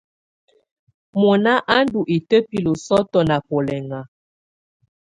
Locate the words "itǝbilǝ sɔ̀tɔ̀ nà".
2.15-3.35